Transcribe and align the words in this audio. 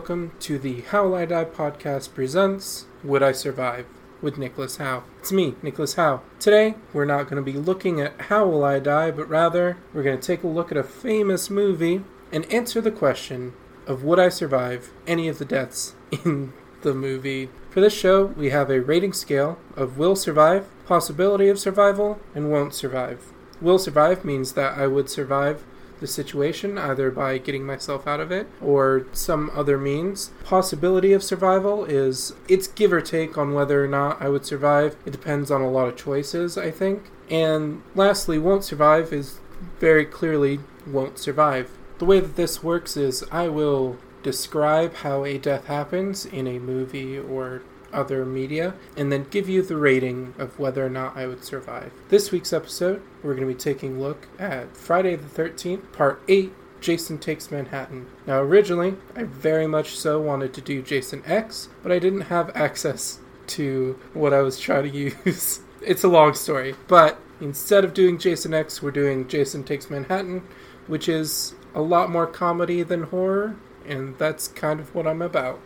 Welcome 0.00 0.32
to 0.40 0.58
the 0.58 0.80
How 0.80 1.08
Will 1.08 1.14
I 1.16 1.26
Die 1.26 1.44
podcast 1.44 2.14
presents 2.14 2.86
Would 3.04 3.22
I 3.22 3.32
Survive 3.32 3.84
with 4.22 4.38
Nicholas 4.38 4.78
Howe. 4.78 5.04
It's 5.18 5.30
me, 5.30 5.56
Nicholas 5.62 5.96
Howe. 5.96 6.22
Today, 6.38 6.76
we're 6.94 7.04
not 7.04 7.24
going 7.24 7.36
to 7.36 7.42
be 7.42 7.58
looking 7.58 8.00
at 8.00 8.18
How 8.18 8.46
Will 8.46 8.64
I 8.64 8.78
Die, 8.78 9.10
but 9.10 9.28
rather, 9.28 9.76
we're 9.92 10.02
going 10.02 10.18
to 10.18 10.26
take 10.26 10.42
a 10.42 10.46
look 10.46 10.70
at 10.70 10.78
a 10.78 10.82
famous 10.82 11.50
movie 11.50 12.02
and 12.32 12.50
answer 12.50 12.80
the 12.80 12.90
question 12.90 13.52
of 13.86 14.02
Would 14.02 14.18
I 14.18 14.30
survive 14.30 14.90
any 15.06 15.28
of 15.28 15.38
the 15.38 15.44
deaths 15.44 15.94
in 16.24 16.54
the 16.80 16.94
movie. 16.94 17.50
For 17.68 17.82
this 17.82 17.92
show, 17.92 18.24
we 18.24 18.48
have 18.48 18.70
a 18.70 18.80
rating 18.80 19.12
scale 19.12 19.58
of 19.76 19.98
will 19.98 20.16
survive, 20.16 20.66
possibility 20.86 21.48
of 21.48 21.58
survival, 21.58 22.18
and 22.34 22.50
won't 22.50 22.72
survive. 22.72 23.34
Will 23.60 23.78
survive 23.78 24.24
means 24.24 24.54
that 24.54 24.78
I 24.78 24.86
would 24.86 25.10
survive 25.10 25.62
the 26.00 26.06
situation, 26.06 26.78
either 26.78 27.10
by 27.10 27.38
getting 27.38 27.64
myself 27.64 28.06
out 28.06 28.20
of 28.20 28.32
it 28.32 28.48
or 28.60 29.06
some 29.12 29.50
other 29.54 29.78
means. 29.78 30.30
Possibility 30.44 31.12
of 31.12 31.22
survival 31.22 31.84
is 31.84 32.34
it's 32.48 32.66
give 32.66 32.92
or 32.92 33.00
take 33.00 33.38
on 33.38 33.54
whether 33.54 33.84
or 33.84 33.88
not 33.88 34.20
I 34.20 34.28
would 34.28 34.44
survive. 34.44 34.96
It 35.06 35.10
depends 35.12 35.50
on 35.50 35.60
a 35.60 35.70
lot 35.70 35.88
of 35.88 35.96
choices, 35.96 36.58
I 36.58 36.70
think. 36.70 37.10
And 37.30 37.82
lastly, 37.94 38.38
won't 38.38 38.64
survive 38.64 39.12
is 39.12 39.38
very 39.78 40.04
clearly 40.04 40.60
won't 40.86 41.18
survive. 41.18 41.70
The 41.98 42.06
way 42.06 42.20
that 42.20 42.36
this 42.36 42.62
works 42.62 42.96
is 42.96 43.24
I 43.30 43.48
will 43.48 43.98
describe 44.22 44.94
how 44.96 45.24
a 45.24 45.38
death 45.38 45.66
happens 45.66 46.26
in 46.26 46.46
a 46.46 46.58
movie 46.58 47.18
or 47.18 47.62
other 47.92 48.24
media, 48.24 48.74
and 48.96 49.10
then 49.10 49.26
give 49.30 49.48
you 49.48 49.62
the 49.62 49.76
rating 49.76 50.34
of 50.38 50.58
whether 50.58 50.84
or 50.84 50.90
not 50.90 51.16
I 51.16 51.26
would 51.26 51.44
survive. 51.44 51.92
This 52.08 52.30
week's 52.30 52.52
episode, 52.52 53.02
we're 53.22 53.34
going 53.34 53.48
to 53.48 53.54
be 53.54 53.58
taking 53.58 53.96
a 53.96 54.00
look 54.00 54.28
at 54.38 54.76
Friday 54.76 55.16
the 55.16 55.42
13th, 55.42 55.92
Part 55.92 56.22
8 56.28 56.52
Jason 56.80 57.18
Takes 57.18 57.50
Manhattan. 57.50 58.06
Now, 58.26 58.40
originally, 58.40 58.96
I 59.14 59.24
very 59.24 59.66
much 59.66 59.96
so 59.96 60.20
wanted 60.20 60.54
to 60.54 60.60
do 60.60 60.82
Jason 60.82 61.22
X, 61.26 61.68
but 61.82 61.92
I 61.92 61.98
didn't 61.98 62.22
have 62.22 62.54
access 62.56 63.18
to 63.48 63.98
what 64.14 64.32
I 64.32 64.42
was 64.42 64.58
trying 64.58 64.90
to 64.90 64.98
use. 65.26 65.60
it's 65.82 66.04
a 66.04 66.08
long 66.08 66.34
story, 66.34 66.74
but 66.88 67.18
instead 67.40 67.84
of 67.84 67.94
doing 67.94 68.18
Jason 68.18 68.54
X, 68.54 68.82
we're 68.82 68.90
doing 68.90 69.28
Jason 69.28 69.64
Takes 69.64 69.90
Manhattan, 69.90 70.42
which 70.86 71.08
is 71.08 71.54
a 71.74 71.80
lot 71.80 72.10
more 72.10 72.26
comedy 72.26 72.82
than 72.82 73.04
horror, 73.04 73.56
and 73.90 74.16
that's 74.18 74.48
kind 74.48 74.80
of 74.80 74.94
what 74.94 75.06
I'm 75.06 75.20
about. 75.20 75.60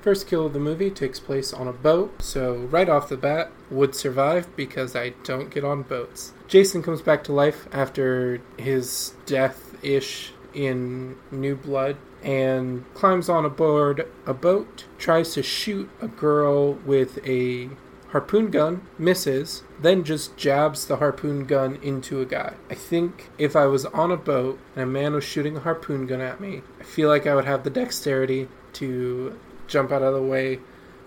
First 0.00 0.28
kill 0.28 0.46
of 0.46 0.52
the 0.52 0.60
movie 0.60 0.90
takes 0.90 1.18
place 1.18 1.52
on 1.52 1.66
a 1.66 1.72
boat, 1.72 2.22
so 2.22 2.54
right 2.54 2.88
off 2.88 3.08
the 3.08 3.16
bat, 3.16 3.50
would 3.70 3.94
survive 3.94 4.54
because 4.56 4.94
I 4.94 5.10
don't 5.24 5.50
get 5.50 5.64
on 5.64 5.82
boats. 5.82 6.32
Jason 6.46 6.82
comes 6.82 7.02
back 7.02 7.24
to 7.24 7.32
life 7.32 7.66
after 7.72 8.40
his 8.56 9.14
death 9.26 9.76
ish 9.82 10.32
in 10.54 11.16
New 11.30 11.56
Blood 11.56 11.96
and 12.22 12.84
climbs 12.94 13.28
on 13.28 13.44
aboard 13.44 14.08
a 14.26 14.34
boat, 14.34 14.84
tries 14.98 15.34
to 15.34 15.42
shoot 15.42 15.88
a 16.00 16.08
girl 16.08 16.72
with 16.72 17.18
a 17.26 17.70
harpoon 18.08 18.50
gun, 18.50 18.82
misses, 18.98 19.62
then 19.80 20.04
just 20.04 20.36
jabs 20.36 20.86
the 20.86 20.96
harpoon 20.96 21.44
gun 21.44 21.78
into 21.82 22.20
a 22.20 22.26
guy. 22.26 22.54
I 22.70 22.74
think 22.74 23.30
if 23.38 23.54
I 23.54 23.66
was 23.66 23.84
on 23.86 24.10
a 24.10 24.16
boat 24.16 24.58
and 24.74 24.82
a 24.82 24.86
man 24.86 25.14
was 25.14 25.24
shooting 25.24 25.56
a 25.56 25.60
harpoon 25.60 26.06
gun 26.06 26.20
at 26.20 26.40
me, 26.40 26.62
I 26.80 26.84
feel 26.84 27.08
like 27.08 27.26
I 27.26 27.34
would 27.34 27.44
have 27.44 27.64
the 27.64 27.70
dexterity 27.70 28.48
to 28.74 29.38
jump 29.66 29.92
out 29.92 30.02
of 30.02 30.14
the 30.14 30.22
way 30.22 30.60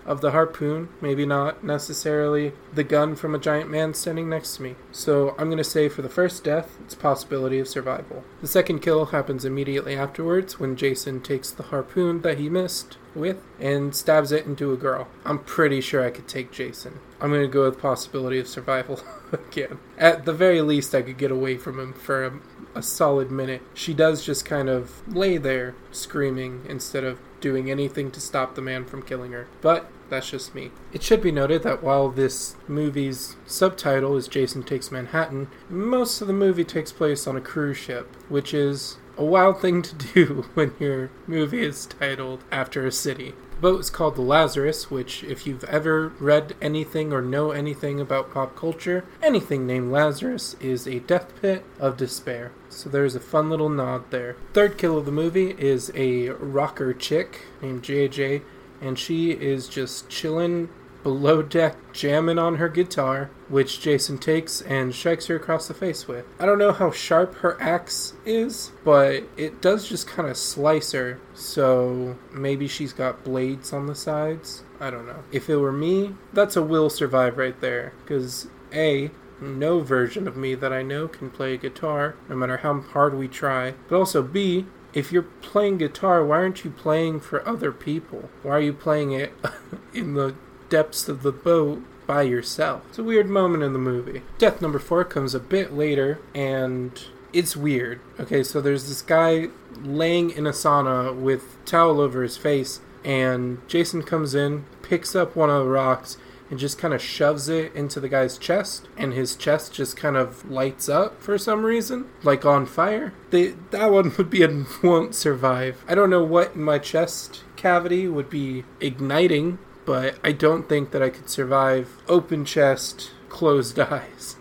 of 0.04 0.20
the 0.20 0.32
harpoon, 0.32 0.88
maybe 1.00 1.24
not 1.24 1.62
necessarily 1.62 2.52
the 2.74 2.84
gun 2.84 3.14
from 3.14 3.34
a 3.34 3.38
giant 3.38 3.70
man 3.70 3.94
standing 3.94 4.28
next 4.28 4.56
to 4.56 4.62
me. 4.62 4.74
So 4.90 5.30
I'm 5.38 5.46
going 5.46 5.58
to 5.58 5.64
say 5.64 5.88
for 5.88 6.02
the 6.02 6.08
first 6.08 6.42
death, 6.42 6.76
it's 6.84 6.94
possibility 6.94 7.58
of 7.60 7.68
survival. 7.68 8.24
The 8.40 8.48
second 8.48 8.80
kill 8.80 9.06
happens 9.06 9.44
immediately 9.44 9.94
afterwards 9.94 10.58
when 10.58 10.76
Jason 10.76 11.20
takes 11.20 11.50
the 11.50 11.64
harpoon 11.64 12.22
that 12.22 12.38
he 12.38 12.48
missed 12.48 12.96
with 13.14 13.42
and 13.60 13.94
stabs 13.94 14.32
it 14.32 14.46
into 14.46 14.72
a 14.72 14.76
girl. 14.76 15.08
I'm 15.24 15.38
pretty 15.38 15.80
sure 15.80 16.04
I 16.04 16.10
could 16.10 16.28
take 16.28 16.52
Jason. 16.52 17.00
I'm 17.20 17.30
going 17.30 17.42
to 17.42 17.48
go 17.48 17.64
with 17.64 17.78
possibility 17.78 18.38
of 18.38 18.48
survival 18.48 19.00
again. 19.32 19.78
At 19.98 20.24
the 20.24 20.32
very 20.32 20.60
least, 20.60 20.94
I 20.94 21.02
could 21.02 21.18
get 21.18 21.30
away 21.30 21.56
from 21.56 21.78
him 21.78 21.92
for 21.92 22.24
a, 22.24 22.32
a 22.74 22.82
solid 22.82 23.30
minute. 23.30 23.62
She 23.74 23.94
does 23.94 24.24
just 24.24 24.44
kind 24.44 24.68
of 24.68 25.06
lay 25.06 25.38
there 25.38 25.74
screaming 25.90 26.64
instead 26.68 27.04
of 27.04 27.18
doing 27.40 27.70
anything 27.70 28.10
to 28.12 28.20
stop 28.20 28.54
the 28.54 28.62
man 28.62 28.84
from 28.84 29.02
killing 29.02 29.32
her. 29.32 29.48
But 29.60 29.90
that's 30.08 30.30
just 30.30 30.54
me. 30.54 30.70
It 30.92 31.02
should 31.02 31.22
be 31.22 31.32
noted 31.32 31.62
that 31.62 31.82
while 31.82 32.10
this 32.10 32.56
movie's 32.68 33.36
subtitle 33.46 34.16
is 34.16 34.28
Jason 34.28 34.62
Takes 34.62 34.90
Manhattan, 34.90 35.48
most 35.68 36.20
of 36.20 36.26
the 36.26 36.32
movie 36.32 36.64
takes 36.64 36.92
place 36.92 37.26
on 37.26 37.36
a 37.36 37.40
cruise 37.40 37.78
ship, 37.78 38.14
which 38.28 38.52
is 38.52 38.98
a 39.16 39.24
wild 39.24 39.60
thing 39.60 39.82
to 39.82 39.94
do 39.94 40.46
when 40.54 40.74
your 40.78 41.10
movie 41.26 41.64
is 41.64 41.86
titled 41.86 42.44
after 42.50 42.86
a 42.86 42.92
city. 42.92 43.34
The 43.52 43.68
boat 43.68 43.80
is 43.80 43.90
called 43.90 44.16
the 44.16 44.22
Lazarus, 44.22 44.90
which, 44.90 45.22
if 45.22 45.46
you've 45.46 45.64
ever 45.64 46.08
read 46.18 46.54
anything 46.60 47.12
or 47.12 47.22
know 47.22 47.52
anything 47.52 48.00
about 48.00 48.32
pop 48.32 48.56
culture, 48.56 49.04
anything 49.22 49.66
named 49.66 49.92
Lazarus 49.92 50.56
is 50.60 50.86
a 50.86 50.98
death 51.00 51.40
pit 51.40 51.64
of 51.78 51.96
despair. 51.96 52.50
So 52.68 52.88
there's 52.88 53.14
a 53.14 53.20
fun 53.20 53.50
little 53.50 53.68
nod 53.68 54.10
there. 54.10 54.36
Third 54.52 54.78
kill 54.78 54.98
of 54.98 55.04
the 55.04 55.12
movie 55.12 55.54
is 55.58 55.92
a 55.94 56.30
rocker 56.30 56.92
chick 56.92 57.42
named 57.60 57.84
JJ, 57.84 58.42
and 58.80 58.98
she 58.98 59.30
is 59.30 59.68
just 59.68 60.08
chilling 60.08 60.68
below 61.02 61.42
deck 61.42 61.76
jamming 61.92 62.38
on 62.38 62.56
her 62.56 62.68
guitar, 62.68 63.30
which 63.48 63.80
Jason 63.80 64.18
takes 64.18 64.60
and 64.62 64.94
strikes 64.94 65.26
her 65.26 65.36
across 65.36 65.68
the 65.68 65.74
face 65.74 66.06
with. 66.06 66.24
I 66.38 66.46
don't 66.46 66.58
know 66.58 66.72
how 66.72 66.90
sharp 66.90 67.36
her 67.36 67.60
axe 67.60 68.14
is, 68.24 68.72
but 68.84 69.24
it 69.36 69.60
does 69.60 69.88
just 69.88 70.06
kind 70.06 70.28
of 70.28 70.36
slice 70.36 70.92
her, 70.92 71.20
so 71.34 72.16
maybe 72.32 72.68
she's 72.68 72.92
got 72.92 73.24
blades 73.24 73.72
on 73.72 73.86
the 73.86 73.94
sides. 73.94 74.64
I 74.80 74.90
don't 74.90 75.06
know. 75.06 75.24
If 75.30 75.48
it 75.48 75.56
were 75.56 75.72
me, 75.72 76.14
that's 76.32 76.56
a 76.56 76.62
will 76.62 76.90
survive 76.90 77.38
right 77.38 77.60
there, 77.60 77.92
because 78.02 78.48
A, 78.72 79.10
no 79.40 79.80
version 79.80 80.28
of 80.28 80.36
me 80.36 80.54
that 80.54 80.72
I 80.72 80.82
know 80.82 81.08
can 81.08 81.30
play 81.30 81.54
a 81.54 81.58
guitar, 81.58 82.16
no 82.28 82.36
matter 82.36 82.58
how 82.58 82.80
hard 82.80 83.14
we 83.14 83.28
try. 83.28 83.74
But 83.88 83.96
also, 83.96 84.22
B, 84.22 84.66
if 84.94 85.10
you're 85.10 85.22
playing 85.22 85.78
guitar, 85.78 86.24
why 86.24 86.36
aren't 86.36 86.64
you 86.64 86.70
playing 86.70 87.20
for 87.20 87.46
other 87.48 87.72
people? 87.72 88.30
Why 88.42 88.52
are 88.52 88.60
you 88.60 88.72
playing 88.72 89.12
it 89.12 89.32
in 89.94 90.14
the 90.14 90.34
depths 90.72 91.06
of 91.06 91.22
the 91.22 91.30
boat 91.30 91.82
by 92.06 92.22
yourself. 92.22 92.82
It's 92.88 92.98
a 92.98 93.04
weird 93.04 93.28
moment 93.28 93.62
in 93.62 93.74
the 93.74 93.78
movie. 93.78 94.22
Death 94.38 94.62
number 94.62 94.78
four 94.78 95.04
comes 95.04 95.34
a 95.34 95.38
bit 95.38 95.74
later, 95.74 96.18
and 96.34 96.98
it's 97.30 97.54
weird. 97.54 98.00
Okay, 98.18 98.42
so 98.42 98.58
there's 98.58 98.88
this 98.88 99.02
guy 99.02 99.48
laying 99.82 100.30
in 100.30 100.46
a 100.46 100.52
sauna 100.52 101.14
with 101.14 101.62
towel 101.66 102.00
over 102.00 102.22
his 102.22 102.38
face, 102.38 102.80
and 103.04 103.58
Jason 103.68 104.02
comes 104.02 104.34
in, 104.34 104.64
picks 104.80 105.14
up 105.14 105.36
one 105.36 105.50
of 105.50 105.62
the 105.62 105.70
rocks, 105.70 106.16
and 106.48 106.58
just 106.58 106.78
kind 106.78 106.94
of 106.94 107.02
shoves 107.02 107.50
it 107.50 107.74
into 107.74 108.00
the 108.00 108.08
guy's 108.08 108.38
chest, 108.38 108.88
and 108.96 109.12
his 109.12 109.36
chest 109.36 109.74
just 109.74 109.94
kind 109.94 110.16
of 110.16 110.50
lights 110.50 110.88
up 110.88 111.22
for 111.22 111.36
some 111.36 111.66
reason, 111.66 112.06
like 112.22 112.46
on 112.46 112.64
fire. 112.64 113.12
They, 113.28 113.48
that 113.72 113.92
one 113.92 114.14
would 114.16 114.30
be 114.30 114.42
a 114.42 114.64
won't 114.82 115.14
survive. 115.14 115.84
I 115.86 115.94
don't 115.94 116.08
know 116.08 116.24
what 116.24 116.54
in 116.54 116.62
my 116.62 116.78
chest 116.78 117.44
cavity 117.56 118.08
would 118.08 118.30
be 118.30 118.64
igniting 118.80 119.58
but 119.84 120.16
I 120.22 120.32
don't 120.32 120.68
think 120.68 120.90
that 120.90 121.02
I 121.02 121.10
could 121.10 121.28
survive 121.28 121.96
open 122.08 122.44
chest, 122.44 123.10
closed 123.28 123.78
eyes. 123.80 124.36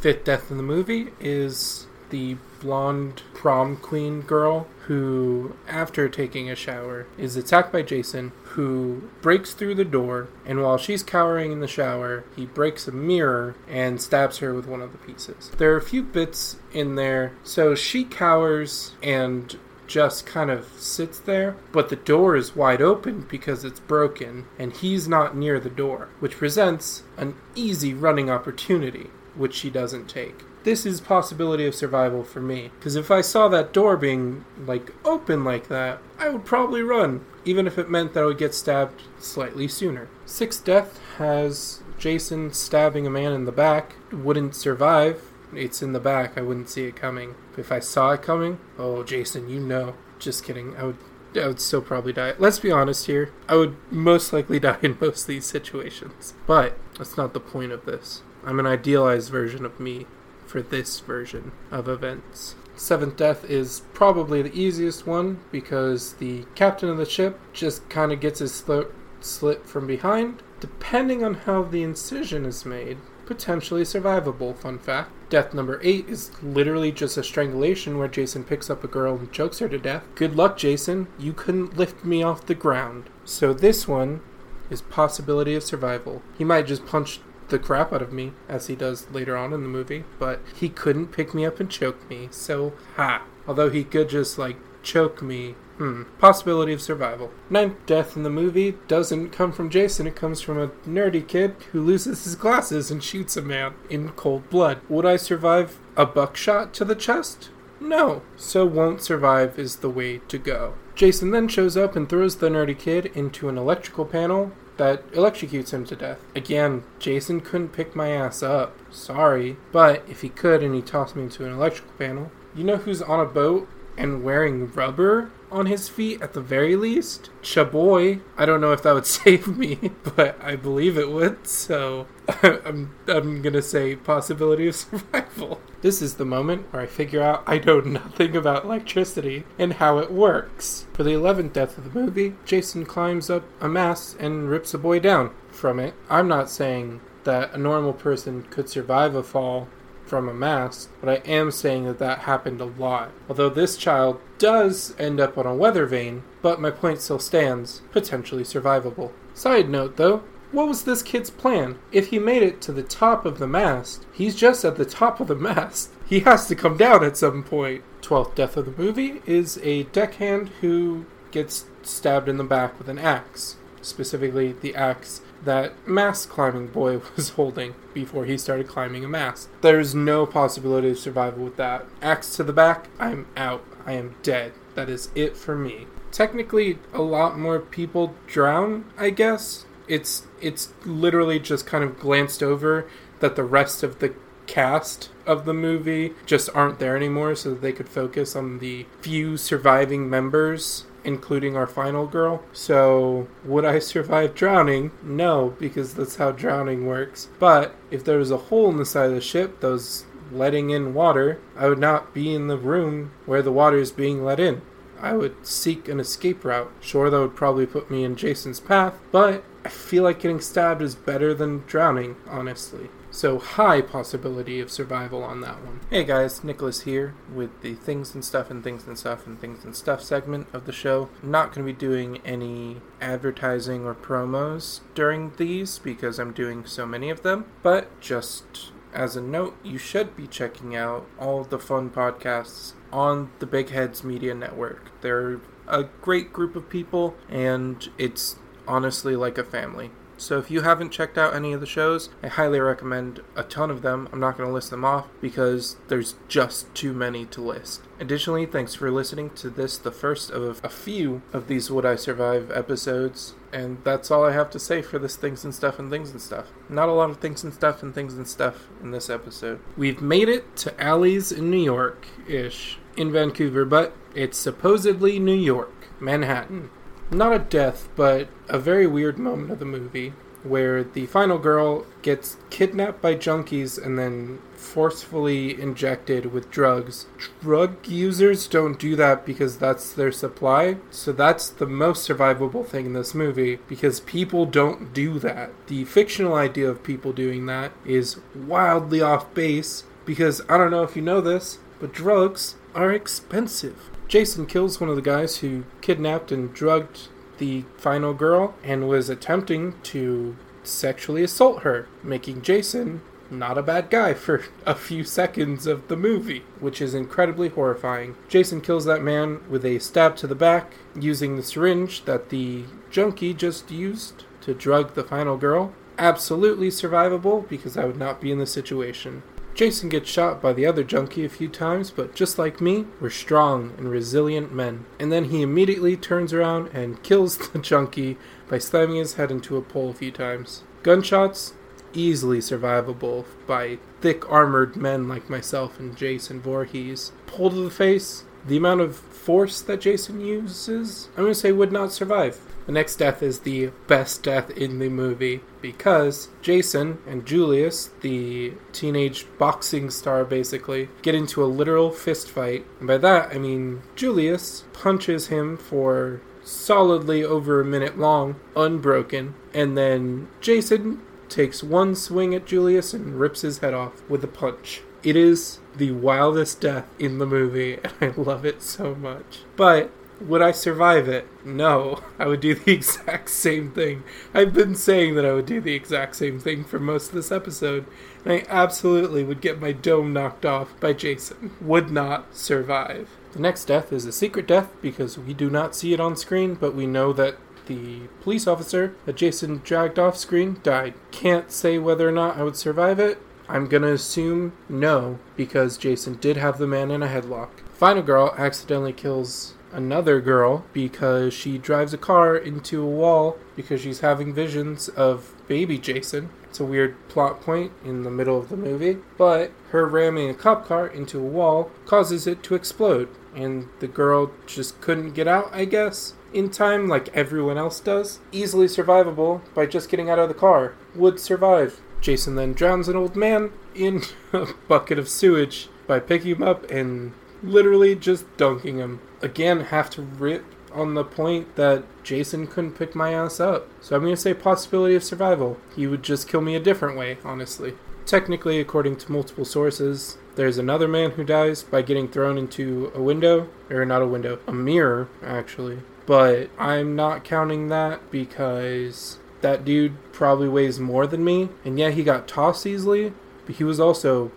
Fifth 0.00 0.24
death 0.24 0.50
in 0.50 0.56
the 0.56 0.62
movie 0.62 1.08
is 1.20 1.86
the 2.10 2.36
blonde 2.60 3.22
prom 3.34 3.76
queen 3.76 4.20
girl 4.22 4.66
who, 4.86 5.54
after 5.68 6.08
taking 6.08 6.50
a 6.50 6.56
shower, 6.56 7.06
is 7.16 7.36
attacked 7.36 7.72
by 7.72 7.82
Jason, 7.82 8.32
who 8.42 9.08
breaks 9.22 9.54
through 9.54 9.74
the 9.74 9.84
door, 9.84 10.28
and 10.44 10.62
while 10.62 10.76
she's 10.76 11.02
cowering 11.02 11.52
in 11.52 11.60
the 11.60 11.68
shower, 11.68 12.24
he 12.34 12.44
breaks 12.44 12.88
a 12.88 12.92
mirror 12.92 13.54
and 13.68 14.02
stabs 14.02 14.38
her 14.38 14.52
with 14.52 14.66
one 14.66 14.82
of 14.82 14.92
the 14.92 14.98
pieces. 14.98 15.50
There 15.58 15.72
are 15.72 15.76
a 15.76 15.82
few 15.82 16.02
bits 16.02 16.56
in 16.72 16.96
there. 16.96 17.32
So 17.44 17.74
she 17.74 18.04
cowers 18.04 18.94
and 19.02 19.56
just 19.90 20.24
kind 20.24 20.50
of 20.50 20.68
sits 20.78 21.18
there, 21.18 21.56
but 21.72 21.88
the 21.88 21.96
door 21.96 22.36
is 22.36 22.54
wide 22.54 22.80
open 22.80 23.26
because 23.28 23.64
it's 23.64 23.80
broken, 23.80 24.46
and 24.56 24.72
he's 24.72 25.08
not 25.08 25.36
near 25.36 25.58
the 25.58 25.68
door, 25.68 26.08
which 26.20 26.36
presents 26.38 27.02
an 27.16 27.34
easy 27.56 27.92
running 27.92 28.30
opportunity, 28.30 29.10
which 29.34 29.54
she 29.54 29.68
doesn't 29.68 30.08
take. 30.08 30.44
this 30.62 30.84
is 30.84 31.00
possibility 31.00 31.66
of 31.66 31.74
survival 31.74 32.22
for 32.22 32.40
me. 32.40 32.70
Because 32.78 32.94
if 32.94 33.10
I 33.10 33.22
saw 33.22 33.48
that 33.48 33.72
door 33.72 33.96
being 33.96 34.44
like 34.66 34.92
open 35.04 35.42
like 35.42 35.68
that, 35.68 35.98
I 36.18 36.28
would 36.28 36.44
probably 36.44 36.82
run, 36.82 37.24
even 37.44 37.66
if 37.66 37.78
it 37.78 37.90
meant 37.90 38.12
that 38.14 38.22
I 38.22 38.26
would 38.26 38.38
get 38.38 38.54
stabbed 38.54 39.02
slightly 39.18 39.68
sooner. 39.68 40.08
Sixth 40.26 40.64
death 40.64 41.00
has 41.16 41.82
Jason 41.98 42.52
stabbing 42.52 43.06
a 43.06 43.10
man 43.10 43.32
in 43.32 43.44
the 43.46 43.52
back. 43.52 43.94
Wouldn't 44.12 44.54
survive. 44.54 45.29
It's 45.54 45.82
in 45.82 45.92
the 45.92 46.00
back. 46.00 46.38
I 46.38 46.42
wouldn't 46.42 46.68
see 46.68 46.84
it 46.84 46.96
coming. 46.96 47.34
If 47.56 47.72
I 47.72 47.80
saw 47.80 48.12
it 48.12 48.22
coming, 48.22 48.58
oh, 48.78 49.02
Jason, 49.02 49.48
you 49.48 49.60
know. 49.60 49.94
Just 50.18 50.44
kidding. 50.44 50.76
I 50.76 50.84
would 50.84 50.98
I 51.34 51.46
would 51.46 51.60
still 51.60 51.82
probably 51.82 52.12
die. 52.12 52.34
Let's 52.38 52.58
be 52.58 52.72
honest 52.72 53.06
here. 53.06 53.32
I 53.48 53.56
would 53.56 53.76
most 53.90 54.32
likely 54.32 54.58
die 54.60 54.78
in 54.82 54.98
most 55.00 55.22
of 55.22 55.26
these 55.28 55.46
situations. 55.46 56.34
But 56.46 56.76
that's 56.98 57.16
not 57.16 57.34
the 57.34 57.40
point 57.40 57.72
of 57.72 57.84
this. 57.84 58.22
I'm 58.44 58.58
an 58.58 58.66
idealized 58.66 59.30
version 59.30 59.64
of 59.64 59.78
me 59.78 60.06
for 60.46 60.62
this 60.62 61.00
version 61.00 61.52
of 61.70 61.88
events. 61.88 62.56
Seventh 62.74 63.16
Death 63.16 63.44
is 63.44 63.82
probably 63.92 64.42
the 64.42 64.58
easiest 64.58 65.06
one 65.06 65.40
because 65.52 66.14
the 66.14 66.44
captain 66.54 66.88
of 66.88 66.96
the 66.96 67.04
ship 67.04 67.38
just 67.52 67.88
kind 67.90 68.10
of 68.10 68.20
gets 68.20 68.38
his 68.38 68.60
throat 68.60 68.94
slit 69.20 69.66
from 69.66 69.86
behind. 69.86 70.42
Depending 70.60 71.22
on 71.22 71.34
how 71.34 71.62
the 71.62 71.82
incision 71.82 72.46
is 72.46 72.64
made, 72.64 72.98
potentially 73.30 73.82
survivable, 73.82 74.56
fun 74.56 74.76
fact. 74.76 75.12
Death 75.28 75.54
number 75.54 75.78
8 75.84 76.08
is 76.08 76.32
literally 76.42 76.90
just 76.90 77.16
a 77.16 77.22
strangulation 77.22 77.96
where 77.96 78.08
Jason 78.08 78.42
picks 78.42 78.68
up 78.68 78.82
a 78.82 78.88
girl 78.88 79.14
and 79.14 79.30
chokes 79.30 79.60
her 79.60 79.68
to 79.68 79.78
death. 79.78 80.02
Good 80.16 80.34
luck, 80.34 80.58
Jason. 80.58 81.06
You 81.16 81.32
couldn't 81.32 81.76
lift 81.76 82.04
me 82.04 82.24
off 82.24 82.46
the 82.46 82.56
ground. 82.56 83.08
So 83.24 83.52
this 83.52 83.86
one 83.86 84.20
is 84.68 84.82
possibility 84.82 85.54
of 85.54 85.62
survival. 85.62 86.22
He 86.36 86.42
might 86.42 86.66
just 86.66 86.84
punch 86.86 87.20
the 87.50 87.60
crap 87.60 87.92
out 87.92 88.02
of 88.02 88.12
me, 88.12 88.32
as 88.48 88.66
he 88.66 88.74
does 88.74 89.08
later 89.12 89.36
on 89.36 89.52
in 89.52 89.62
the 89.62 89.68
movie, 89.68 90.02
but 90.18 90.40
he 90.56 90.68
couldn't 90.68 91.12
pick 91.12 91.32
me 91.32 91.46
up 91.46 91.60
and 91.60 91.70
choke 91.70 92.10
me, 92.10 92.26
so 92.32 92.72
ha. 92.96 93.22
Although 93.46 93.70
he 93.70 93.84
could 93.84 94.08
just, 94.08 94.38
like, 94.38 94.56
choke 94.82 95.22
me. 95.22 95.54
Hmm. 95.80 96.02
Possibility 96.18 96.74
of 96.74 96.82
survival. 96.82 97.30
Ninth 97.48 97.86
death 97.86 98.14
in 98.14 98.22
the 98.22 98.28
movie 98.28 98.74
doesn't 98.86 99.30
come 99.30 99.50
from 99.50 99.70
Jason, 99.70 100.06
it 100.06 100.14
comes 100.14 100.42
from 100.42 100.58
a 100.58 100.68
nerdy 100.86 101.26
kid 101.26 101.56
who 101.72 101.80
loses 101.80 102.24
his 102.24 102.34
glasses 102.34 102.90
and 102.90 103.02
shoots 103.02 103.34
a 103.34 103.40
man 103.40 103.72
in 103.88 104.10
cold 104.10 104.50
blood. 104.50 104.82
Would 104.90 105.06
I 105.06 105.16
survive 105.16 105.78
a 105.96 106.04
buckshot 106.04 106.74
to 106.74 106.84
the 106.84 106.94
chest? 106.94 107.48
No. 107.80 108.20
So 108.36 108.66
won't 108.66 109.00
survive 109.00 109.58
is 109.58 109.76
the 109.76 109.88
way 109.88 110.18
to 110.28 110.36
go. 110.36 110.74
Jason 110.94 111.30
then 111.30 111.48
shows 111.48 111.78
up 111.78 111.96
and 111.96 112.06
throws 112.06 112.36
the 112.36 112.50
nerdy 112.50 112.78
kid 112.78 113.06
into 113.14 113.48
an 113.48 113.56
electrical 113.56 114.04
panel 114.04 114.52
that 114.76 115.10
electrocutes 115.12 115.70
him 115.70 115.86
to 115.86 115.96
death. 115.96 116.22
Again, 116.36 116.84
Jason 116.98 117.40
couldn't 117.40 117.72
pick 117.72 117.96
my 117.96 118.10
ass 118.10 118.42
up. 118.42 118.76
Sorry. 118.90 119.56
But 119.72 120.04
if 120.06 120.20
he 120.20 120.28
could 120.28 120.62
and 120.62 120.74
he 120.74 120.82
tossed 120.82 121.16
me 121.16 121.22
into 121.22 121.46
an 121.46 121.52
electrical 121.54 121.94
panel, 121.98 122.30
you 122.54 122.64
know 122.64 122.76
who's 122.76 123.00
on 123.00 123.18
a 123.18 123.24
boat 123.24 123.66
and 123.96 124.22
wearing 124.22 124.70
rubber 124.72 125.30
on 125.50 125.66
his 125.66 125.88
feet 125.88 126.22
at 126.22 126.32
the 126.32 126.40
very 126.40 126.76
least. 126.76 127.30
Chaboy. 127.42 128.20
I 128.36 128.46
don't 128.46 128.60
know 128.60 128.72
if 128.72 128.82
that 128.82 128.94
would 128.94 129.06
save 129.20 129.46
me, 129.46 129.92
but 130.16 130.42
I 130.42 130.56
believe 130.56 130.96
it 130.96 131.10
would. 131.10 131.46
So 131.46 132.06
I'm 132.42 132.94
I'm 133.06 133.42
gonna 133.42 133.62
say 133.62 133.96
possibility 133.96 134.68
of 134.68 134.74
survival. 134.76 135.60
This 135.82 136.02
is 136.02 136.14
the 136.14 136.24
moment 136.24 136.72
where 136.72 136.82
I 136.82 136.86
figure 136.86 137.22
out 137.22 137.42
I 137.46 137.58
know 137.58 137.80
nothing 137.80 138.36
about 138.36 138.64
electricity 138.64 139.44
and 139.58 139.74
how 139.74 139.98
it 139.98 140.12
works. 140.12 140.86
For 140.92 141.02
the 141.02 141.14
eleventh 141.14 141.52
death 141.52 141.78
of 141.78 141.92
the 141.92 141.98
movie, 141.98 142.34
Jason 142.44 142.84
climbs 142.86 143.30
up 143.30 143.44
a 143.60 143.68
mast 143.68 144.16
and 144.18 144.48
rips 144.50 144.74
a 144.74 144.78
boy 144.78 145.00
down 145.00 145.34
from 145.50 145.78
it. 145.78 145.94
I'm 146.08 146.28
not 146.28 146.50
saying 146.50 147.00
that 147.24 147.52
a 147.52 147.58
normal 147.58 147.92
person 147.92 148.44
could 148.44 148.68
survive 148.68 149.14
a 149.14 149.22
fall 149.22 149.68
from 150.10 150.28
a 150.28 150.34
mast, 150.34 150.90
but 151.00 151.08
I 151.08 151.22
am 151.30 151.52
saying 151.52 151.84
that 151.84 152.00
that 152.00 152.20
happened 152.20 152.60
a 152.60 152.64
lot. 152.64 153.12
Although 153.28 153.48
this 153.48 153.76
child 153.76 154.20
does 154.38 154.94
end 154.98 155.20
up 155.20 155.38
on 155.38 155.46
a 155.46 155.54
weather 155.54 155.86
vane, 155.86 156.24
but 156.42 156.60
my 156.60 156.70
point 156.70 157.00
still 157.00 157.20
stands 157.20 157.82
potentially 157.92 158.42
survivable. 158.42 159.12
Side 159.34 159.70
note 159.70 159.96
though, 159.96 160.24
what 160.50 160.66
was 160.66 160.82
this 160.82 161.04
kid's 161.04 161.30
plan? 161.30 161.78
If 161.92 162.08
he 162.08 162.18
made 162.18 162.42
it 162.42 162.60
to 162.62 162.72
the 162.72 162.82
top 162.82 163.24
of 163.24 163.38
the 163.38 163.46
mast, 163.46 164.04
he's 164.12 164.34
just 164.34 164.64
at 164.64 164.76
the 164.76 164.84
top 164.84 165.20
of 165.20 165.28
the 165.28 165.34
mast. 165.36 165.90
He 166.10 166.20
has 166.20 166.48
to 166.48 166.56
come 166.56 166.76
down 166.76 167.04
at 167.04 167.16
some 167.16 167.44
point. 167.44 167.84
Twelfth 168.02 168.34
death 168.34 168.56
of 168.56 168.64
the 168.64 168.82
movie 168.82 169.22
is 169.26 169.60
a 169.62 169.84
deckhand 169.84 170.48
who 170.60 171.06
gets 171.30 171.66
stabbed 171.82 172.28
in 172.28 172.36
the 172.36 172.42
back 172.42 172.76
with 172.76 172.88
an 172.88 172.98
axe. 172.98 173.58
Specifically, 173.80 174.50
the 174.50 174.74
axe 174.74 175.20
that 175.44 175.86
mast 175.86 176.28
climbing 176.28 176.68
boy 176.68 177.00
was 177.16 177.30
holding 177.30 177.74
before 177.94 178.24
he 178.24 178.36
started 178.38 178.68
climbing 178.68 179.04
a 179.04 179.08
mast. 179.08 179.48
There's 179.60 179.94
no 179.94 180.26
possibility 180.26 180.90
of 180.90 180.98
survival 180.98 181.44
with 181.44 181.56
that. 181.56 181.86
Axe 182.02 182.36
to 182.36 182.44
the 182.44 182.52
back, 182.52 182.88
I'm 182.98 183.26
out. 183.36 183.64
I 183.86 183.94
am 183.94 184.14
dead. 184.22 184.52
That 184.74 184.88
is 184.88 185.10
it 185.14 185.36
for 185.36 185.56
me. 185.56 185.86
Technically, 186.12 186.78
a 186.92 187.02
lot 187.02 187.38
more 187.38 187.60
people 187.60 188.14
drown, 188.26 188.84
I 188.98 189.10
guess. 189.10 189.64
It's 189.88 190.26
it's 190.40 190.72
literally 190.84 191.38
just 191.38 191.66
kind 191.66 191.82
of 191.82 191.98
glanced 191.98 192.42
over 192.42 192.88
that 193.20 193.36
the 193.36 193.44
rest 193.44 193.82
of 193.82 193.98
the 193.98 194.14
cast 194.46 195.10
of 195.26 195.44
the 195.44 195.54
movie 195.54 196.12
just 196.26 196.48
aren't 196.54 196.80
there 196.80 196.96
anymore 196.96 197.34
so 197.36 197.50
that 197.50 197.62
they 197.62 197.72
could 197.72 197.88
focus 197.88 198.34
on 198.34 198.58
the 198.58 198.84
few 199.00 199.36
surviving 199.36 200.10
members 200.10 200.86
including 201.04 201.56
our 201.56 201.66
final 201.66 202.06
girl. 202.06 202.42
So, 202.52 203.28
would 203.44 203.64
I 203.64 203.78
survive 203.78 204.34
drowning? 204.34 204.90
No, 205.02 205.54
because 205.58 205.94
that's 205.94 206.16
how 206.16 206.32
drowning 206.32 206.86
works. 206.86 207.28
But 207.38 207.74
if 207.90 208.04
there 208.04 208.18
was 208.18 208.30
a 208.30 208.36
hole 208.36 208.70
in 208.70 208.76
the 208.76 208.86
side 208.86 209.10
of 209.10 209.14
the 209.14 209.20
ship 209.20 209.62
was 209.62 210.04
letting 210.32 210.70
in 210.70 210.94
water, 210.94 211.40
I 211.56 211.68
would 211.68 211.78
not 211.78 212.14
be 212.14 212.34
in 212.34 212.48
the 212.48 212.58
room 212.58 213.12
where 213.26 213.42
the 213.42 213.52
water 213.52 213.78
is 213.78 213.92
being 213.92 214.24
let 214.24 214.40
in. 214.40 214.62
I 215.00 215.14
would 215.14 215.46
seek 215.46 215.88
an 215.88 215.98
escape 215.98 216.44
route. 216.44 216.70
Sure, 216.80 217.08
that 217.08 217.18
would 217.18 217.34
probably 217.34 217.66
put 217.66 217.90
me 217.90 218.04
in 218.04 218.16
Jason's 218.16 218.60
path, 218.60 218.98
but 219.10 219.42
I 219.64 219.68
feel 219.68 220.02
like 220.02 220.20
getting 220.20 220.40
stabbed 220.40 220.82
is 220.82 220.94
better 220.94 221.32
than 221.34 221.64
drowning, 221.66 222.16
honestly. 222.28 222.90
So 223.12 223.40
high 223.40 223.80
possibility 223.80 224.60
of 224.60 224.70
survival 224.70 225.24
on 225.24 225.40
that 225.40 225.64
one. 225.64 225.80
Hey 225.90 226.04
guys, 226.04 226.44
Nicholas 226.44 226.82
here 226.82 227.14
with 227.32 227.60
the 227.60 227.74
things 227.74 228.14
and 228.14 228.24
stuff 228.24 228.50
and 228.50 228.62
things 228.62 228.86
and 228.86 228.96
stuff 228.96 229.26
and 229.26 229.40
things 229.40 229.64
and 229.64 229.74
stuff 229.74 230.00
segment 230.00 230.46
of 230.52 230.64
the 230.64 230.72
show. 230.72 231.08
I'm 231.20 231.32
not 231.32 231.52
going 231.52 231.66
to 231.66 231.72
be 231.72 231.76
doing 231.76 232.20
any 232.24 232.80
advertising 233.00 233.84
or 233.84 233.96
promos 233.96 234.80
during 234.94 235.32
these 235.36 235.80
because 235.80 236.20
I'm 236.20 236.32
doing 236.32 236.64
so 236.64 236.86
many 236.86 237.10
of 237.10 237.22
them, 237.22 237.46
but 237.64 238.00
just 238.00 238.70
as 238.94 239.16
a 239.16 239.20
note, 239.20 239.56
you 239.64 239.76
should 239.76 240.16
be 240.16 240.28
checking 240.28 240.76
out 240.76 241.04
all 241.18 241.42
the 241.42 241.58
fun 241.58 241.90
podcasts 241.90 242.74
on 242.92 243.32
the 243.40 243.46
Big 243.46 243.70
Heads 243.70 244.04
Media 244.04 244.34
Network. 244.34 244.92
They're 245.00 245.40
a 245.66 245.84
great 246.00 246.32
group 246.32 246.54
of 246.54 246.70
people 246.70 247.16
and 247.28 247.88
it's 247.98 248.36
honestly 248.68 249.16
like 249.16 249.36
a 249.36 249.44
family. 249.44 249.90
So 250.20 250.38
if 250.38 250.50
you 250.50 250.60
haven't 250.60 250.90
checked 250.90 251.16
out 251.16 251.34
any 251.34 251.54
of 251.54 251.60
the 251.60 251.66
shows, 251.66 252.10
I 252.22 252.28
highly 252.28 252.60
recommend 252.60 253.20
a 253.34 253.42
ton 253.42 253.70
of 253.70 253.80
them. 253.80 254.06
I'm 254.12 254.20
not 254.20 254.36
going 254.36 254.46
to 254.46 254.52
list 254.52 254.68
them 254.68 254.84
off 254.84 255.08
because 255.22 255.76
there's 255.88 256.16
just 256.28 256.72
too 256.74 256.92
many 256.92 257.24
to 257.26 257.40
list. 257.40 257.80
Additionally, 257.98 258.44
thanks 258.44 258.74
for 258.74 258.90
listening 258.90 259.30
to 259.30 259.48
this, 259.48 259.78
the 259.78 259.90
first 259.90 260.30
of 260.30 260.62
a 260.62 260.68
few 260.68 261.22
of 261.32 261.48
these 261.48 261.70
Would 261.70 261.86
I 261.86 261.96
Survive 261.96 262.50
episodes. 262.50 263.34
And 263.50 263.82
that's 263.82 264.10
all 264.10 264.26
I 264.26 264.32
have 264.32 264.50
to 264.50 264.58
say 264.58 264.82
for 264.82 264.98
this 264.98 265.16
things 265.16 265.42
and 265.42 265.54
stuff 265.54 265.78
and 265.78 265.90
things 265.90 266.10
and 266.10 266.20
stuff. 266.20 266.48
Not 266.68 266.90
a 266.90 266.92
lot 266.92 267.08
of 267.08 267.16
things 267.16 267.42
and 267.42 267.54
stuff 267.54 267.82
and 267.82 267.94
things 267.94 268.12
and 268.12 268.28
stuff 268.28 268.68
in 268.82 268.90
this 268.90 269.08
episode. 269.08 269.60
We've 269.74 270.02
made 270.02 270.28
it 270.28 270.54
to 270.58 270.78
alleys 270.78 271.32
in 271.32 271.50
New 271.50 271.62
York 271.62 272.06
ish, 272.28 272.78
in 272.94 273.10
Vancouver, 273.10 273.64
but 273.64 273.96
it's 274.14 274.36
supposedly 274.36 275.18
New 275.18 275.32
York, 275.32 275.72
Manhattan 275.98 276.68
not 277.10 277.32
a 277.32 277.38
death, 277.38 277.88
but 277.96 278.28
a 278.48 278.58
very 278.58 278.86
weird 278.86 279.18
moment 279.18 279.50
of 279.50 279.58
the 279.58 279.64
movie 279.64 280.12
where 280.42 280.82
the 280.82 281.06
final 281.06 281.38
girl 281.38 281.84
gets 282.02 282.36
kidnapped 282.48 283.02
by 283.02 283.14
junkies 283.14 283.82
and 283.82 283.98
then 283.98 284.38
forcefully 284.54 285.60
injected 285.60 286.32
with 286.32 286.50
drugs. 286.50 287.06
Drug 287.40 287.86
users 287.86 288.46
don't 288.46 288.78
do 288.78 288.96
that 288.96 289.26
because 289.26 289.58
that's 289.58 289.92
their 289.92 290.12
supply. 290.12 290.76
So 290.90 291.12
that's 291.12 291.48
the 291.48 291.66
most 291.66 292.08
survivable 292.08 292.66
thing 292.66 292.86
in 292.86 292.92
this 292.92 293.14
movie 293.14 293.58
because 293.68 294.00
people 294.00 294.46
don't 294.46 294.94
do 294.94 295.18
that. 295.18 295.50
The 295.66 295.84
fictional 295.84 296.34
idea 296.34 296.70
of 296.70 296.82
people 296.82 297.12
doing 297.12 297.46
that 297.46 297.72
is 297.84 298.18
wildly 298.34 299.02
off 299.02 299.32
base 299.34 299.84
because 300.06 300.40
I 300.48 300.56
don't 300.56 300.70
know 300.70 300.82
if 300.82 300.96
you 300.96 301.02
know 301.02 301.20
this, 301.20 301.58
but 301.78 301.92
drugs 301.92 302.56
are 302.74 302.92
expensive. 302.92 303.90
Jason 304.10 304.44
kills 304.44 304.80
one 304.80 304.90
of 304.90 304.96
the 304.96 305.02
guys 305.02 305.36
who 305.36 305.62
kidnapped 305.82 306.32
and 306.32 306.52
drugged 306.52 307.06
the 307.38 307.62
final 307.76 308.12
girl 308.12 308.54
and 308.64 308.88
was 308.88 309.08
attempting 309.08 309.72
to 309.84 310.36
sexually 310.64 311.22
assault 311.22 311.62
her, 311.62 311.86
making 312.02 312.42
Jason 312.42 313.02
not 313.30 313.56
a 313.56 313.62
bad 313.62 313.88
guy 313.88 314.12
for 314.12 314.42
a 314.66 314.74
few 314.74 315.04
seconds 315.04 315.64
of 315.68 315.86
the 315.86 315.96
movie, 315.96 316.42
which 316.58 316.82
is 316.82 316.92
incredibly 316.92 317.50
horrifying. 317.50 318.16
Jason 318.28 318.60
kills 318.60 318.84
that 318.84 319.00
man 319.00 319.48
with 319.48 319.64
a 319.64 319.78
stab 319.78 320.16
to 320.16 320.26
the 320.26 320.34
back 320.34 320.72
using 320.98 321.36
the 321.36 321.42
syringe 321.44 322.04
that 322.04 322.30
the 322.30 322.64
junkie 322.90 323.32
just 323.32 323.70
used 323.70 324.24
to 324.40 324.52
drug 324.52 324.94
the 324.94 325.04
final 325.04 325.36
girl. 325.36 325.72
Absolutely 325.98 326.70
survivable 326.70 327.48
because 327.48 327.76
I 327.76 327.84
would 327.84 327.96
not 327.96 328.20
be 328.20 328.32
in 328.32 328.38
this 328.40 328.52
situation. 328.52 329.22
Jason 329.60 329.90
gets 329.90 330.08
shot 330.08 330.40
by 330.40 330.54
the 330.54 330.64
other 330.64 330.82
junkie 330.82 331.22
a 331.22 331.28
few 331.28 331.46
times, 331.46 331.90
but 331.90 332.14
just 332.14 332.38
like 332.38 332.62
me, 332.62 332.86
we're 332.98 333.10
strong 333.10 333.74
and 333.76 333.90
resilient 333.90 334.50
men. 334.50 334.86
And 334.98 335.12
then 335.12 335.24
he 335.24 335.42
immediately 335.42 335.98
turns 335.98 336.32
around 336.32 336.68
and 336.68 337.02
kills 337.02 337.36
the 337.36 337.58
junkie 337.58 338.16
by 338.48 338.56
slamming 338.56 338.96
his 338.96 339.16
head 339.16 339.30
into 339.30 339.58
a 339.58 339.60
pole 339.60 339.90
a 339.90 339.92
few 339.92 340.12
times. 340.12 340.62
Gunshots, 340.82 341.52
easily 341.92 342.38
survivable 342.38 343.26
by 343.46 343.76
thick 344.00 344.26
armored 344.32 344.76
men 344.76 345.08
like 345.08 345.28
myself 345.28 345.78
and 345.78 345.94
Jason 345.94 346.40
Voorhees. 346.40 347.12
Pull 347.26 347.50
to 347.50 347.62
the 347.62 347.70
face, 347.70 348.24
the 348.46 348.56
amount 348.56 348.80
of 348.80 348.96
force 348.96 349.60
that 349.60 349.82
Jason 349.82 350.22
uses, 350.22 351.10
I'm 351.18 351.26
to 351.26 351.34
say 351.34 351.52
would 351.52 351.70
not 351.70 351.92
survive. 351.92 352.40
The 352.70 352.74
next 352.74 353.00
death 353.00 353.20
is 353.20 353.40
the 353.40 353.72
best 353.88 354.22
death 354.22 354.48
in 354.50 354.78
the 354.78 354.88
movie 354.88 355.40
because 355.60 356.28
Jason 356.40 356.98
and 357.04 357.26
Julius, 357.26 357.90
the 358.00 358.52
teenage 358.72 359.26
boxing 359.38 359.90
star 359.90 360.24
basically, 360.24 360.88
get 361.02 361.16
into 361.16 361.42
a 361.42 361.50
literal 361.50 361.90
fist 361.90 362.30
fight. 362.30 362.64
And 362.78 362.86
by 362.86 362.98
that, 362.98 363.34
I 363.34 363.38
mean 363.38 363.82
Julius 363.96 364.62
punches 364.72 365.26
him 365.26 365.56
for 365.56 366.20
solidly 366.44 367.24
over 367.24 367.60
a 367.60 367.64
minute 367.64 367.98
long, 367.98 368.36
unbroken, 368.54 369.34
and 369.52 369.76
then 369.76 370.28
Jason 370.40 371.02
takes 371.28 371.64
one 371.64 371.96
swing 371.96 372.36
at 372.36 372.46
Julius 372.46 372.94
and 372.94 373.18
rips 373.18 373.40
his 373.40 373.58
head 373.58 373.74
off 373.74 374.08
with 374.08 374.22
a 374.22 374.28
punch. 374.28 374.82
It 375.02 375.16
is 375.16 375.58
the 375.76 375.90
wildest 375.90 376.60
death 376.60 376.86
in 377.00 377.18
the 377.18 377.26
movie, 377.26 377.80
and 378.00 378.12
I 378.16 378.20
love 378.20 378.44
it 378.44 378.62
so 378.62 378.94
much. 378.94 379.40
But 379.56 379.90
would 380.20 380.42
I 380.42 380.52
survive 380.52 381.08
it? 381.08 381.26
No. 381.44 382.02
I 382.18 382.26
would 382.26 382.40
do 382.40 382.54
the 382.54 382.72
exact 382.72 383.30
same 383.30 383.70
thing. 383.72 384.02
I've 384.34 384.52
been 384.52 384.74
saying 384.74 385.14
that 385.14 385.24
I 385.24 385.32
would 385.32 385.46
do 385.46 385.60
the 385.60 385.74
exact 385.74 386.16
same 386.16 386.38
thing 386.38 386.64
for 386.64 386.78
most 386.78 387.08
of 387.08 387.14
this 387.14 387.32
episode, 387.32 387.86
and 388.24 388.32
I 388.32 388.44
absolutely 388.48 389.24
would 389.24 389.40
get 389.40 389.60
my 389.60 389.72
dome 389.72 390.12
knocked 390.12 390.44
off 390.44 390.78
by 390.80 390.92
Jason. 390.92 391.52
Would 391.60 391.90
not 391.90 392.34
survive. 392.36 393.10
The 393.32 393.40
next 393.40 393.66
death 393.66 393.92
is 393.92 394.06
a 394.06 394.12
secret 394.12 394.46
death 394.46 394.70
because 394.82 395.16
we 395.16 395.34
do 395.34 395.48
not 395.48 395.74
see 395.74 395.92
it 395.94 396.00
on 396.00 396.16
screen, 396.16 396.54
but 396.54 396.74
we 396.74 396.86
know 396.86 397.12
that 397.12 397.36
the 397.66 398.08
police 398.22 398.46
officer 398.46 398.94
that 399.06 399.16
Jason 399.16 399.60
dragged 399.64 399.98
off 399.98 400.16
screen 400.16 400.58
died. 400.62 400.94
Can't 401.12 401.52
say 401.52 401.78
whether 401.78 402.08
or 402.08 402.12
not 402.12 402.36
I 402.36 402.42
would 402.42 402.56
survive 402.56 402.98
it. 402.98 403.22
I'm 403.48 403.66
gonna 403.66 403.92
assume 403.92 404.52
no, 404.68 405.18
because 405.36 405.78
Jason 405.78 406.14
did 406.14 406.36
have 406.36 406.58
the 406.58 406.66
man 406.66 406.90
in 406.90 407.02
a 407.02 407.08
headlock. 407.08 407.48
Final 407.72 408.02
girl 408.02 408.34
accidentally 408.36 408.92
kills 408.92 409.54
another 409.72 410.20
girl 410.20 410.64
because 410.72 411.32
she 411.34 411.58
drives 411.58 411.92
a 411.94 411.98
car 411.98 412.36
into 412.36 412.82
a 412.82 412.86
wall 412.86 413.38
because 413.56 413.80
she's 413.80 414.00
having 414.00 414.32
visions 414.32 414.88
of 414.88 415.34
baby 415.48 415.78
Jason. 415.78 416.30
It's 416.44 416.60
a 416.60 416.64
weird 416.64 416.96
plot 417.08 417.40
point 417.40 417.72
in 417.84 418.02
the 418.02 418.10
middle 418.10 418.38
of 418.38 418.48
the 418.48 418.56
movie, 418.56 418.98
but 419.16 419.52
her 419.70 419.86
ramming 419.86 420.30
a 420.30 420.34
cop 420.34 420.66
car 420.66 420.86
into 420.86 421.18
a 421.18 421.22
wall 421.22 421.70
causes 421.86 422.26
it 422.26 422.42
to 422.44 422.54
explode, 422.54 423.08
and 423.34 423.68
the 423.78 423.86
girl 423.86 424.32
just 424.46 424.80
couldn't 424.80 425.12
get 425.12 425.28
out, 425.28 425.50
I 425.52 425.64
guess, 425.64 426.14
in 426.32 426.50
time 426.50 426.88
like 426.88 427.08
everyone 427.14 427.58
else 427.58 427.78
does. 427.78 428.18
Easily 428.32 428.66
survivable 428.66 429.42
by 429.54 429.66
just 429.66 429.88
getting 429.88 430.10
out 430.10 430.18
of 430.18 430.28
the 430.28 430.34
car. 430.34 430.74
Would 430.94 431.20
survive. 431.20 431.80
Jason 432.00 432.34
then 432.34 432.52
drowns 432.52 432.88
an 432.88 432.96
old 432.96 433.14
man 433.14 433.52
in 433.74 434.02
a 434.32 434.48
bucket 434.66 434.98
of 434.98 435.08
sewage 435.08 435.68
by 435.86 436.00
picking 436.00 436.36
him 436.36 436.42
up 436.42 436.68
and 436.70 437.12
literally 437.42 437.94
just 437.94 438.36
dunking 438.36 438.78
him. 438.78 439.00
Again, 439.22 439.60
have 439.60 439.90
to 439.90 440.02
rip 440.02 440.44
on 440.72 440.94
the 440.94 441.04
point 441.04 441.56
that 441.56 441.84
Jason 442.04 442.46
couldn't 442.46 442.78
pick 442.78 442.94
my 442.94 443.12
ass 443.12 443.40
up. 443.40 443.68
So 443.80 443.96
I'm 443.96 444.02
going 444.02 444.14
to 444.14 444.20
say 444.20 444.34
possibility 444.34 444.94
of 444.94 445.04
survival. 445.04 445.58
He 445.74 445.86
would 445.86 446.02
just 446.02 446.28
kill 446.28 446.40
me 446.40 446.54
a 446.54 446.60
different 446.60 446.96
way, 446.96 447.18
honestly. 447.24 447.74
Technically, 448.06 448.60
according 448.60 448.96
to 448.96 449.12
multiple 449.12 449.44
sources, 449.44 450.16
there's 450.36 450.58
another 450.58 450.88
man 450.88 451.12
who 451.12 451.24
dies 451.24 451.62
by 451.62 451.82
getting 451.82 452.08
thrown 452.08 452.38
into 452.38 452.90
a 452.94 453.02
window, 453.02 453.48
or 453.68 453.84
not 453.84 454.02
a 454.02 454.06
window, 454.06 454.38
a 454.46 454.52
mirror, 454.52 455.08
actually. 455.24 455.80
But 456.06 456.50
I'm 456.58 456.96
not 456.96 457.24
counting 457.24 457.68
that 457.68 458.10
because 458.10 459.18
that 459.42 459.64
dude 459.64 459.94
probably 460.12 460.48
weighs 460.48 460.80
more 460.80 461.06
than 461.06 461.24
me, 461.24 461.50
and 461.64 461.78
yeah, 461.78 461.90
he 461.90 462.02
got 462.02 462.26
tossed 462.26 462.66
easily, 462.66 463.12
but 463.46 463.56
he 463.56 463.64
was 463.64 463.80
also 463.80 464.32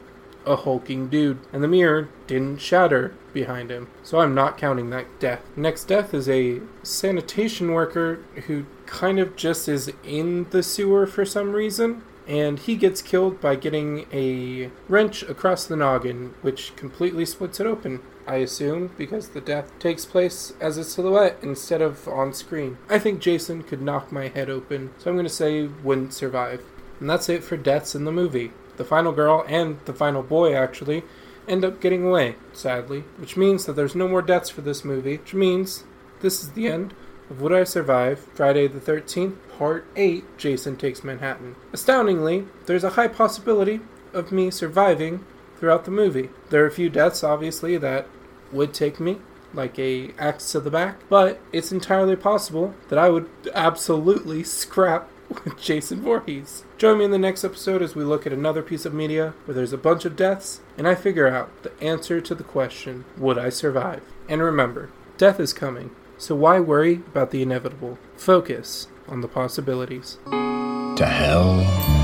a 0.45 0.55
hulking 0.57 1.07
dude, 1.07 1.39
and 1.51 1.63
the 1.63 1.67
mirror 1.67 2.10
didn't 2.33 2.61
shatter 2.61 3.13
behind 3.31 3.69
him. 3.69 3.87
So 4.03 4.19
I'm 4.19 4.33
not 4.33 4.57
counting 4.57 4.89
that 4.89 5.19
death. 5.19 5.41
Next 5.55 5.85
death 5.85 6.13
is 6.13 6.27
a 6.27 6.61
sanitation 6.81 7.71
worker 7.71 8.23
who 8.47 8.65
kind 8.85 9.19
of 9.19 9.35
just 9.35 9.69
is 9.69 9.91
in 10.03 10.49
the 10.49 10.63
sewer 10.63 11.05
for 11.05 11.25
some 11.25 11.53
reason. 11.53 12.03
And 12.27 12.57
he 12.59 12.75
gets 12.75 13.01
killed 13.01 13.41
by 13.41 13.55
getting 13.55 14.05
a 14.11 14.71
wrench 14.87 15.23
across 15.23 15.65
the 15.65 15.75
noggin, 15.75 16.33
which 16.41 16.75
completely 16.75 17.25
splits 17.25 17.59
it 17.59 17.67
open. 17.67 18.01
I 18.25 18.35
assume, 18.37 18.91
because 18.97 19.29
the 19.29 19.41
death 19.41 19.77
takes 19.79 20.05
place 20.05 20.53
as 20.61 20.77
a 20.77 20.85
silhouette 20.85 21.37
instead 21.41 21.81
of 21.81 22.07
on 22.07 22.33
screen. 22.33 22.77
I 22.89 22.97
think 22.97 23.19
Jason 23.19 23.63
could 23.63 23.81
knock 23.81 24.13
my 24.13 24.29
head 24.29 24.49
open, 24.49 24.91
so 24.97 25.09
I'm 25.09 25.17
going 25.17 25.25
to 25.25 25.29
say 25.29 25.67
wouldn't 25.67 26.13
survive. 26.13 26.63
And 27.01 27.09
that's 27.09 27.27
it 27.27 27.43
for 27.43 27.57
deaths 27.57 27.95
in 27.95 28.05
the 28.05 28.11
movie 28.13 28.53
the 28.77 28.83
final 28.83 29.11
girl 29.11 29.45
and 29.47 29.79
the 29.85 29.93
final 29.93 30.23
boy 30.23 30.55
actually 30.55 31.03
end 31.47 31.65
up 31.65 31.81
getting 31.81 32.05
away, 32.05 32.35
sadly, 32.53 33.01
which 33.17 33.38
means 33.38 33.65
that 33.65 33.73
there's 33.73 33.95
no 33.95 34.07
more 34.07 34.21
deaths 34.21 34.50
for 34.50 34.62
this 34.62 34.83
movie, 34.83 35.17
which 35.17 35.33
means 35.33 35.83
this 36.21 36.41
is 36.41 36.51
the 36.51 36.67
end 36.67 36.93
of 37.29 37.41
Would 37.41 37.53
I 37.53 37.63
Survive? 37.63 38.27
Friday 38.33 38.67
the 38.67 38.79
13th, 38.79 39.35
Part 39.57 39.85
8 39.95 40.38
Jason 40.38 40.77
Takes 40.77 41.03
Manhattan. 41.03 41.55
Astoundingly, 41.71 42.47
there's 42.65 42.83
a 42.83 42.91
high 42.91 43.07
possibility 43.07 43.81
of 44.13 44.31
me 44.31 44.51
surviving 44.51 45.25
throughout 45.57 45.85
the 45.85 45.91
movie. 45.91 46.29
There 46.50 46.63
are 46.63 46.67
a 46.67 46.71
few 46.71 46.89
deaths, 46.89 47.23
obviously, 47.23 47.77
that 47.77 48.07
would 48.51 48.73
take 48.73 49.00
me, 49.00 49.17
like 49.53 49.77
a 49.79 50.12
axe 50.19 50.51
to 50.51 50.59
the 50.59 50.71
back, 50.71 50.97
but 51.09 51.39
it's 51.51 51.71
entirely 51.71 52.15
possible 52.15 52.73
that 52.89 53.00
I 53.00 53.09
would 53.09 53.29
absolutely 53.53 54.43
scrap 54.43 55.09
with 55.43 55.61
Jason 55.61 56.01
Voorhees. 56.01 56.63
Join 56.77 56.99
me 56.99 57.05
in 57.05 57.11
the 57.11 57.17
next 57.17 57.43
episode 57.43 57.81
as 57.81 57.95
we 57.95 58.03
look 58.03 58.25
at 58.25 58.33
another 58.33 58.61
piece 58.61 58.85
of 58.85 58.93
media 58.93 59.33
where 59.45 59.55
there's 59.55 59.73
a 59.73 59.77
bunch 59.77 60.05
of 60.05 60.15
deaths 60.15 60.61
and 60.77 60.87
I 60.87 60.95
figure 60.95 61.27
out 61.27 61.63
the 61.63 61.71
answer 61.81 62.21
to 62.21 62.35
the 62.35 62.43
question 62.43 63.05
Would 63.17 63.37
I 63.37 63.49
survive? 63.49 64.03
And 64.27 64.41
remember, 64.41 64.89
death 65.17 65.39
is 65.39 65.53
coming, 65.53 65.91
so 66.17 66.35
why 66.35 66.59
worry 66.59 66.95
about 67.07 67.31
the 67.31 67.41
inevitable? 67.41 67.97
Focus 68.15 68.87
on 69.07 69.21
the 69.21 69.27
possibilities. 69.27 70.17
To 70.31 71.05
hell 71.05 72.02